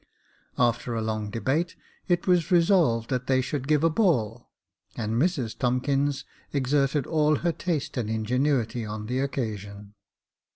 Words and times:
After 0.57 0.95
a 0.95 1.01
long 1.03 1.29
debate, 1.29 1.75
it 2.07 2.25
was 2.25 2.49
resolved 2.49 3.11
that 3.11 3.27
they 3.27 3.39
should 3.39 3.67
give 3.67 3.83
a 3.83 3.89
ball, 3.91 4.49
and 4.97 5.13
Mrs 5.13 5.55
Tomkins 5.55 6.25
exerted 6.51 7.05
all 7.05 7.35
her 7.35 7.51
taste 7.51 7.97
and 7.97 8.09
ingenuity 8.09 8.83
on 8.83 9.05
the 9.05 9.19
occasion. 9.19 9.93